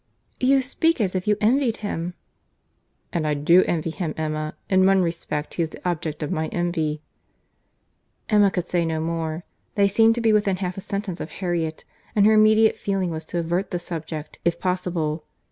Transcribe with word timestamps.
"You 0.39 0.61
speak 0.61 0.99
as 0.99 1.13
if 1.13 1.27
you 1.27 1.37
envied 1.39 1.77
him." 1.85 2.15
"And 3.13 3.27
I 3.27 3.35
do 3.35 3.63
envy 3.67 3.91
him, 3.91 4.15
Emma. 4.17 4.55
In 4.67 4.87
one 4.87 5.03
respect 5.03 5.53
he 5.53 5.61
is 5.61 5.69
the 5.69 5.87
object 5.87 6.23
of 6.23 6.31
my 6.31 6.47
envy." 6.47 7.03
Emma 8.27 8.49
could 8.49 8.67
say 8.67 8.83
no 8.83 8.99
more. 8.99 9.43
They 9.75 9.87
seemed 9.87 10.15
to 10.15 10.21
be 10.21 10.33
within 10.33 10.55
half 10.55 10.75
a 10.75 10.81
sentence 10.81 11.19
of 11.19 11.29
Harriet, 11.29 11.85
and 12.15 12.25
her 12.25 12.33
immediate 12.33 12.77
feeling 12.77 13.11
was 13.11 13.25
to 13.25 13.37
avert 13.37 13.69
the 13.69 13.77
subject, 13.77 14.39
if 14.43 14.59
possible. 14.59 15.23